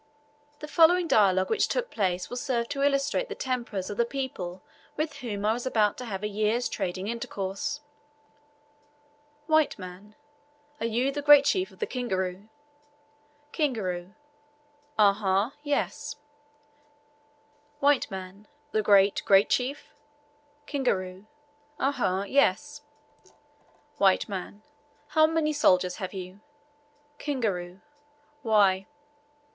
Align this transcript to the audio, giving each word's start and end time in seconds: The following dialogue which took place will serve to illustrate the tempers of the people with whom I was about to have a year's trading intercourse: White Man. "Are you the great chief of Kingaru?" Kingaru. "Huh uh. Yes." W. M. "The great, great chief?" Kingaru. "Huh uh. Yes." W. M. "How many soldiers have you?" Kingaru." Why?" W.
The 0.61 0.67
following 0.67 1.07
dialogue 1.07 1.51
which 1.51 1.67
took 1.67 1.91
place 1.91 2.27
will 2.27 2.35
serve 2.37 2.67
to 2.69 2.81
illustrate 2.81 3.29
the 3.29 3.35
tempers 3.35 3.87
of 3.91 3.97
the 3.97 4.03
people 4.03 4.63
with 4.97 5.17
whom 5.17 5.45
I 5.45 5.53
was 5.53 5.67
about 5.67 5.95
to 5.99 6.05
have 6.05 6.23
a 6.23 6.27
year's 6.27 6.67
trading 6.67 7.07
intercourse: 7.07 7.81
White 9.45 9.77
Man. 9.77 10.15
"Are 10.79 10.87
you 10.87 11.11
the 11.11 11.21
great 11.21 11.45
chief 11.45 11.69
of 11.69 11.77
Kingaru?" 11.77 12.47
Kingaru. 13.53 14.13
"Huh 14.97 15.23
uh. 15.23 15.49
Yes." 15.61 16.15
W. 17.79 18.01
M. 18.09 18.47
"The 18.71 18.81
great, 18.81 19.21
great 19.23 19.49
chief?" 19.51 19.93
Kingaru. 20.65 21.25
"Huh 21.79 22.03
uh. 22.03 22.23
Yes." 22.23 22.81
W. 23.99 24.17
M. 24.33 24.63
"How 25.09 25.27
many 25.27 25.53
soldiers 25.53 25.97
have 25.97 26.11
you?" 26.11 26.39
Kingaru." 27.19 27.81
Why?" 28.41 28.69
W. 28.71 28.87